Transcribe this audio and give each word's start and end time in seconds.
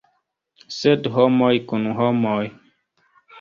Sed 0.77 1.09
homoj 1.17 1.51
kun 1.73 1.85
homoj. 2.01 2.41